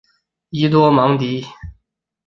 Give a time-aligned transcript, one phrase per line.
[0.49, 1.45] 伊多芒迪。